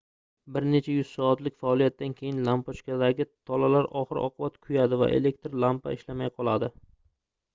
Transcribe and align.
bir 0.53 0.63
nech 0.67 0.87
yuz 0.91 1.09
soatlik 1.17 1.57
faoliyatdan 1.65 2.15
keyin 2.21 2.39
lampochkadagi 2.47 3.27
tolalar 3.51 3.89
oxir-oqibat 4.01 4.57
kuyadi 4.69 4.99
va 5.03 5.11
elektr 5.19 5.59
lampa 5.65 5.93
ishlamay 5.99 6.33
qoladi 6.41 6.71